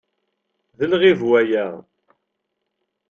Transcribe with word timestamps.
D 0.77 0.81
lɣib 0.91 1.19
waya. 1.29 1.65